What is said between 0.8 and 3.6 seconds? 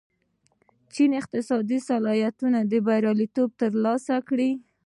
چین اقتصادي اصلاحاتو بریالیتوب